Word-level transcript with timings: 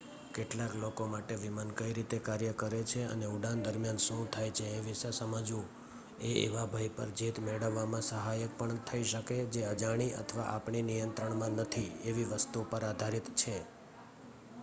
કેટલાક 0.33 0.71
લોકો 0.75 1.03
માટે 1.07 1.35
વિમાન 1.37 1.73
કઈ 1.73 1.91
રીતે 1.93 2.17
કાર્ય 2.19 2.53
કરે 2.55 2.79
છે 2.85 3.01
અને 3.05 3.27
ઉડાન 3.27 3.61
દરમિયાન 3.63 3.97
શું 3.97 4.23
થાય 4.27 4.51
છે 4.51 4.65
એ 4.69 4.79
વિષે 4.79 5.09
સમઝવું 5.11 5.67
એ 6.21 6.31
એવા 6.39 6.65
ભય 6.67 6.89
પર 6.95 7.09
જીત 7.17 7.35
મેળવવામાં 7.41 8.01
સહાયક 8.03 8.51
થઇ 8.87 8.99
શકે 9.05 9.37
જે 9.51 9.61
અજાણી 9.67 10.17
અથવા 10.17 10.49
આપણીં 10.49 10.85
નિયંત્રણમાં 10.85 11.53
નથી 11.59 11.89
એવી 12.05 12.29
વસ્તુ 12.31 12.59
પર 12.69 12.83
આધારિત 12.85 13.27
છે 13.35 13.55